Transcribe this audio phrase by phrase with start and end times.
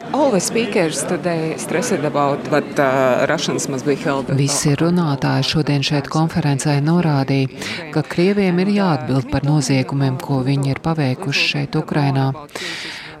[0.00, 4.30] All the speakers today stressed about what uh, Russians must be held.
[4.38, 7.50] Visi runātāji šodien šeit konferencē norādīja,
[7.94, 12.30] ka Krieviem ir jāatbild par noziegumiem, ko viņi ir paveikuši šeit Ukrainā.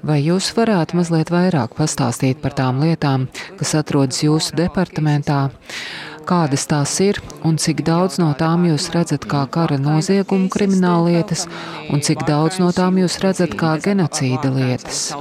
[0.06, 3.26] Vai jūs varētu mazliet vairāk pastāstīt par tām lietām,
[3.58, 5.48] kas atrodas jūsu departamentā?
[6.28, 11.46] Kādas tās ir un cik daudz no tām jūs redzat kā kara noziegumu krimināllietas
[11.92, 15.14] un cik daudz no tām jūs redzat kā genocīda lietas.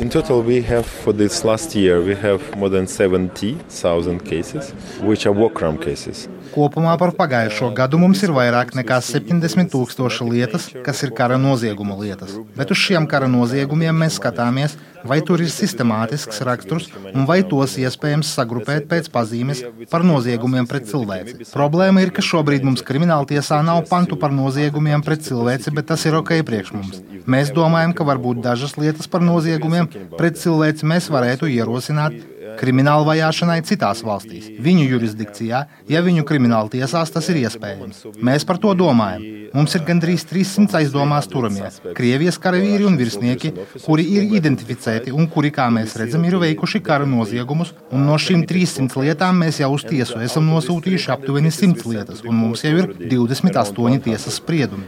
[0.00, 5.26] In total we have for this last year we have more than 70,000 cases which
[5.26, 6.28] are war crime cases.
[6.50, 11.98] Kopumā par pagājušo gadu mums ir vairāk nekā 70 tūkstoši lietas, kas ir kara nozieguma
[12.00, 12.36] lietas.
[12.56, 14.74] Bet uz šiem kara noziegumiem mēs skatāmies,
[15.06, 20.88] vai tur ir sistemātisks raksturs un vai tos iespējams sagrupēt pēc pazīmes par noziegumiem pret
[20.90, 21.38] cilvēci.
[21.52, 26.04] Problēma ir, ka šobrīd mums krimināla tiesā nav pantu par noziegumiem pret cilvēci, bet tas
[26.08, 27.00] ir ok priekš mums.
[27.30, 32.18] Mēs domājam, ka varbūt dažas lietas par noziegumiem pret cilvēci mēs varētu ierosināt
[32.60, 38.04] krimināla vajāšanai citās valstīs, viņu jurisdikcijā, ja viņu krimināla tiesās tas ir iespējams.
[38.24, 39.26] Mēs par to domājam.
[39.50, 43.50] Mums ir gandrīz 300 aizdomās turamie Krievijas karavīri un virsnieki,
[43.82, 47.72] kuri ir identificēti un kuri, kā mēs redzam, ir veikuši kara noziegumus.
[47.90, 52.62] No šīm 300 lietām mēs jau uz tiesu esam nosūtījuši aptuveni 100 lietas, un mums
[52.62, 54.86] jau ir 28 tiesas spriedumi.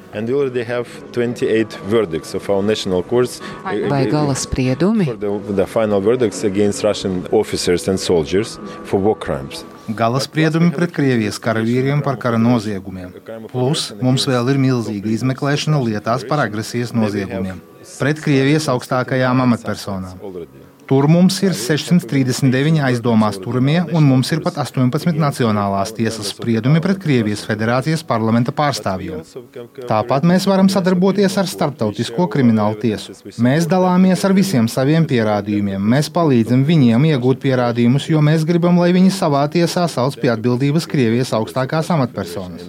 [3.90, 5.08] Vai gala spriedumi?
[9.98, 13.12] Gala spriedumi pret Krievijas karavīriem par kara noziegumiem.
[13.50, 17.60] Plus mums vēl ir milzīga izmeklēšana lietās par agresijas noziegumiem
[17.98, 20.22] pret Krievijas augstākajām amatpersonām.
[20.86, 26.98] Tur mums ir 639 aizdomās turamie, un mums ir pat 18 nacionālās tiesas spriedumi pret
[27.02, 29.22] Krievijas federācijas parlamenta pārstāvjiem.
[29.88, 33.14] Tāpat mēs varam sadarboties ar Startautisko kriminālu tiesu.
[33.42, 38.90] Mēs dalāmies ar visiem saviem pierādījumiem, mēs palīdzam viņiem iegūt pierādījumus, jo mēs gribam, lai
[38.96, 42.68] viņi savā tiesā sauc pie atbildības Krievijas augstākās amatpersonas.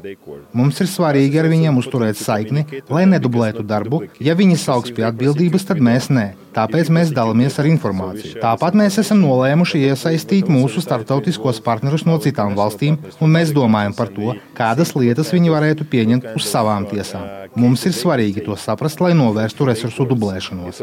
[0.53, 4.06] Mums ir svarīgi ar viņiem uzturēt saikni, lai nedublētu darbu.
[4.22, 6.30] Ja viņi sauks pie atbildības, tad mēs nē.
[6.53, 8.38] Tāpēc mēs dalāmies ar informāciju.
[8.44, 14.12] Tāpat mēs esam nolēmuši iesaistīt mūsu starptautiskos partnerus no citām valstīm, un mēs domājam par
[14.14, 17.25] to, kādas lietas viņi varētu pieņemt uz savām tiesām.
[17.58, 20.81] Mums ir svarīgi to saprast, lai novērstu resursu dublēšanos.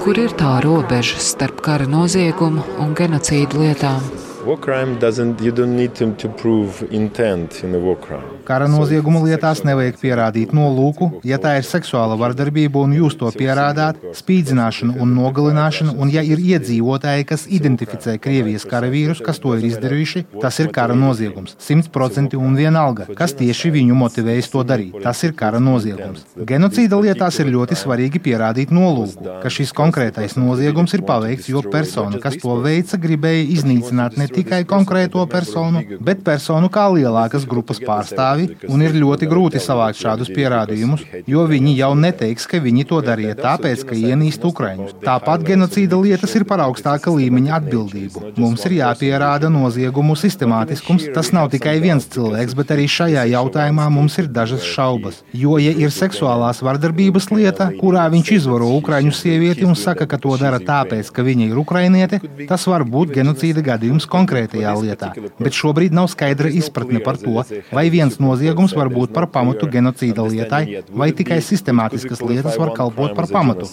[0.00, 4.19] Kur ir tā robeža starp kara noziegumu un genocīdu lietām?
[4.50, 8.40] War crime doesn't, you don't need to, prove intent in a war crime.
[8.44, 14.00] Kara nozieguma lietās nevajag pierādīt nolūku, ja tā ir seksuāla vardarbība un jūs to pierādāt,
[14.18, 20.24] spīdzināšana un nogalināšana, un ja ir iedzīvotāji, kas identificē Krievijas karavīrus, kas to ir izdarījuši,
[20.42, 21.54] tas ir kara noziegums.
[21.62, 24.98] Simtprocentīgi un vienalga, kas tieši viņu motivējis to darīt.
[25.06, 26.26] Tas ir kara noziegums.
[26.50, 32.18] Genocīda lietās ir ļoti svarīgi pierādīt nolūku, ka šis konkrētais noziegums ir paveikts, jo persona,
[32.18, 38.48] kas to veica, gribēja iznīcināt ne tikai konkrēto personu, bet personu kā lielākas grupas pārstāvi,
[38.68, 43.36] un ir ļoti grūti savākt šādus pierādījumus, jo viņi jau neteiks, ka viņi to darīja
[43.40, 44.96] tāpēc, ka ienīst Ukraiņus.
[45.04, 48.24] Tāpat genocīda lietas ir par augstāka līmeņa atbildību.
[48.40, 51.08] Mums ir jāpierāda noziegumu sistemātiskums.
[51.14, 55.22] Tas nav tikai viens cilvēks, bet arī šajā jautājumā mums ir dažas šaubas.
[55.36, 60.36] Jo, ja ir seksuālās vardarbības lieta, kurā viņš izvaro Ukraiņu sievieti un saka, ka to
[60.40, 65.10] dara tāpēc, ka viņa ir ukrainiete, tas var būt genocīda gadījums konkrētajā lietā,
[65.40, 67.42] bet šobrīd nav skaidra izpratne par to,
[67.72, 73.16] vai viens noziegums var būt par pamatu genocīda lietai, vai tikai sistemātiskas lietas var kalpot
[73.16, 73.68] par pamatu.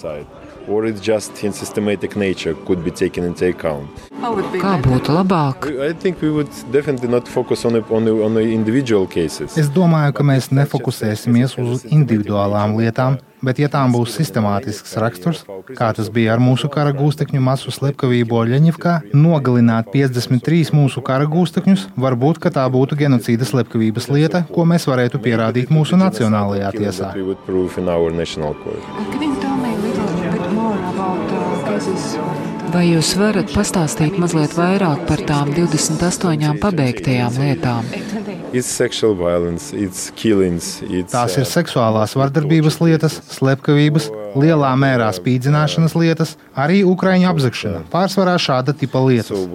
[4.57, 5.69] Kā būtu labāk?
[9.63, 15.43] Es domāju, ka mēs nefokusēsimies uz individuālām lietām, bet, ja tām būs sistemātisks raksturs,
[15.77, 21.87] kā tas bija ar mūsu kara gūstekņu masu slepkavību Oļeņivkā, nogalināt 53 mūsu kara gūstekņus,
[21.97, 27.13] varbūt tā būtu genocīda slepkavības lieta, ko mēs varētu pierādīt mūsu nacionālajā tiesā.
[32.67, 37.87] Vai jūs varat pastāstīt mazliet vairāk par tām 28 pabeigtajām lietām?
[39.17, 39.71] Violence,
[40.17, 40.67] killings,
[41.11, 44.09] Tās ir seksuālās vardarbības lietas, slepkavības,
[44.39, 47.83] lielā mērā spīdzināšanas lietas, arī ukraiņu apzakšana.
[47.91, 49.31] Pārsvarā šāda tipa lietas.
[49.31, 49.47] Uh,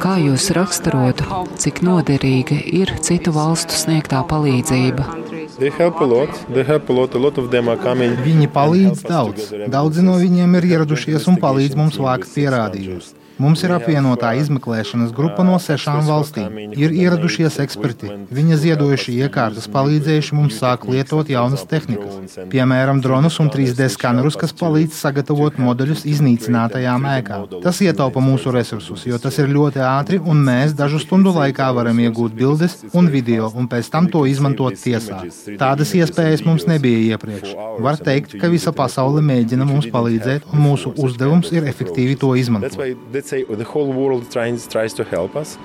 [0.00, 5.19] Kā jūs raksturotu, cik noderīga ir citu valstu sniegtā palīdzība?
[5.60, 6.32] A lot.
[6.40, 7.38] A lot.
[7.38, 9.50] A Viņi palīdz daudz.
[9.68, 13.12] Daudzi no viņiem ir ieradušies un palīdz mums vākt pierādījumus.
[13.40, 16.58] Mums ir apvienotā izmeklēšanas grupa no sešām valstīm.
[16.76, 18.10] Ir ieradušies eksperti.
[18.36, 22.36] Viņi ziedojuši iekārtas, palīdzējuši mums sākt lietot jaunas tehnikas.
[22.52, 27.46] Piemēram, dronus un 3D skanerus, kas palīdz sagatavot modeļus iznīcinātajām ēkām.
[27.64, 32.04] Tas ietaupa mūsu resursus, jo tas ir ļoti ātri un mēs dažu stundu laikā varam
[32.04, 35.22] iegūt bildes un video un pēc tam to izmantot tiesā.
[35.64, 37.56] Tādas iespējas mums nebija iepriekš.
[37.88, 43.29] Var teikt, ka visa pasaule mēģina mums palīdzēt, un mūsu uzdevums ir efektīvi to izmantot
[43.30, 45.56] say the whole world tries, tries to help us.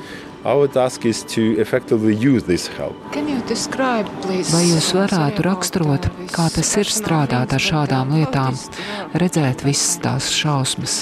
[0.46, 2.96] Our task is to effectively use this help.
[3.46, 8.58] Describe, Vai jūs varētu raksturot, kā tas ir strādāt ar šādām lietām,
[9.14, 10.96] redzēt visas tās šausmas?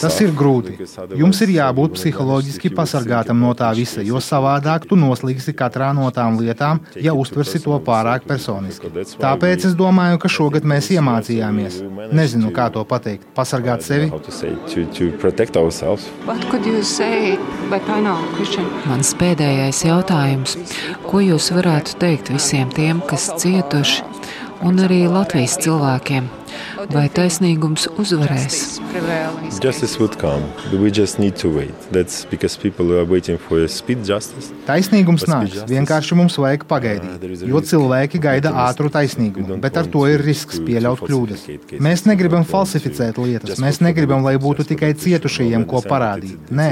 [0.00, 0.76] Tas ir grūti.
[1.22, 6.38] Jums ir jābūt psiholoģiski pasargātam no tā visa, jo savādāk tu noslīgsi katrā no tām
[6.42, 8.90] lietām, ja uztversi to pārāk personiski.
[9.18, 11.82] Tāpēc es domāju, ka šogad mēs iemācījāmies.
[12.14, 13.26] Nezinu, kā to pateikt.
[13.34, 14.10] Pasargāt sevi.
[18.86, 20.56] Mans pēdējais jautājums.
[21.06, 24.02] Ko jūs varētu teikt visiem tiem, kas cietuši,
[24.66, 26.30] un arī Latvijas cilvēkiem?
[26.92, 28.78] Vai taisnīgums uzvarēs?
[29.62, 30.44] Justice would come.
[30.72, 31.74] We just need to wait.
[31.92, 34.52] That's because people are waiting for a speed justice.
[34.68, 35.62] Taisnīgums nāks.
[35.68, 37.46] Vienkārši mums vajag pagaidīt.
[37.48, 41.46] Jo cilvēki gaida ātru taisnīgumu, bet ar to ir risks pieļaut kļūdas.
[41.82, 43.60] Mēs negribam falsificēt lietas.
[43.62, 46.50] Mēs negribam, lai būtu tikai cietušajiem ko parādīt.
[46.50, 46.70] Nē,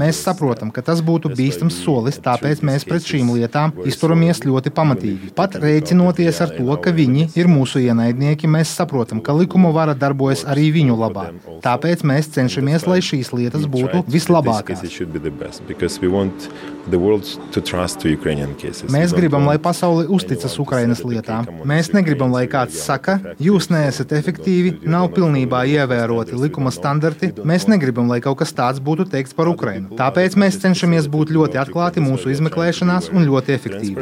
[0.00, 5.32] mēs saprotam, ka tas būtu bīstams solis, tāpēc mēs pret šīm lietām izturamies ļoti pamatīgi.
[5.36, 10.44] Pat rēķinoties ar to, ka viņi ir mūsu ienaidnieki, mēs saprotam, ka likuma vara darbojas
[10.48, 11.26] arī viņu labā.
[11.64, 14.84] Tāpēc mēs cenšamies, lai šīs lietas būtu vislabākās.
[18.90, 21.46] Mēs gribam, lai pasaule uzticas Ukrainas lietām.
[21.68, 27.32] Mēs negribam, lai kāds saka, jūs neesat efektīvi, nav pilnībā ievēroti likuma standarti.
[27.46, 29.92] Mēs negribam, lai kaut kas tāds būtu teikts par Ukrainu.
[30.00, 33.94] Tāpēc mēs cenšamies būt ļoti atklāti mūsu izmeklēšanās un ļoti efektīvi.